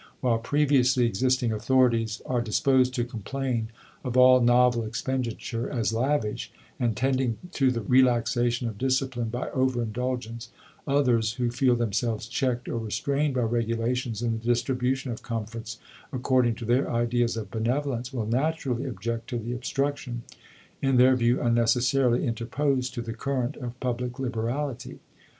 [0.19, 3.67] While previously existing authorities are disposed to complain
[4.03, 9.79] of all novel expenditure as lavish, and tending to the relaxation of discipline by over
[9.83, 10.49] indulgence,
[10.87, 15.77] others, who feel themselves checked or restrained by regulations in the distribution of comforts
[16.11, 20.23] according to their ideas of benevolence, will naturally object to the obstruction,
[20.81, 24.97] in their view unnecessarily, interposed to the current of public liberality.